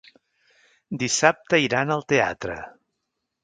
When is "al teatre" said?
1.99-2.57